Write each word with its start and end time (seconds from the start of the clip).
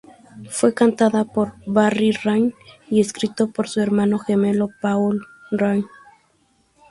Fue 0.49 0.73
cantada 0.73 1.25
por 1.25 1.53
Barry 1.67 2.11
Ryan 2.11 2.55
y 2.89 3.01
escrito 3.01 3.51
por 3.51 3.69
su 3.69 3.81
hermano 3.81 4.17
gemelo 4.17 4.69
Paul 4.81 5.27
Ryan. 5.51 5.85